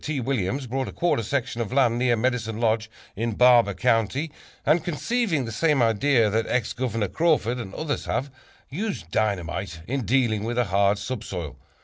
[0.03, 0.19] T.
[0.19, 4.31] Williams bought a quarter section of land near Medicine Lodge in Barber County,
[4.65, 8.31] and, conceiving the same idea that Ex Governor Crawford and others have,
[8.67, 11.55] used dynamite in dealing with a hard subsoil.